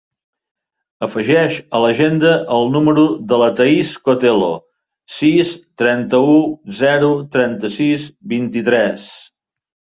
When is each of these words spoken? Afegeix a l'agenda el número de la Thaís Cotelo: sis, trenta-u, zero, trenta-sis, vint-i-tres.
Afegeix 1.07 1.57
a 1.79 1.81
l'agenda 1.83 2.31
el 2.55 2.65
número 2.77 3.03
de 3.33 3.39
la 3.43 3.51
Thaís 3.61 3.93
Cotelo: 4.09 4.49
sis, 5.19 5.53
trenta-u, 5.85 6.35
zero, 6.83 7.15
trenta-sis, 7.39 8.11
vint-i-tres. 8.37 9.09